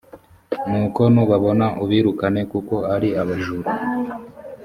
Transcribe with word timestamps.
nuko 0.69 1.01
nubabona 1.13 1.65
ubirukane 1.83 2.41
kuko 2.51 2.75
ari 2.93 3.09
abajura 3.21 3.69